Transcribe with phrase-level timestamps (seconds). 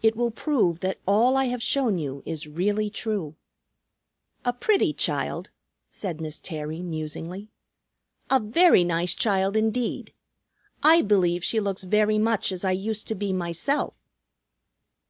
[0.00, 3.36] "It will prove that all I have shown you is really true."
[4.42, 5.50] "A pretty child,"
[5.86, 7.50] said Miss Terry musingly.
[8.30, 10.14] "A very nice child indeed.
[10.82, 13.92] I believe she looks very much as I used to be myself."